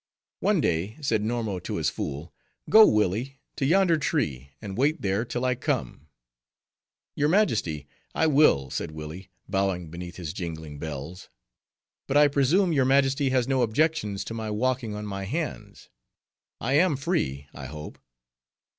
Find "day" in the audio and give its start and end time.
0.61-0.97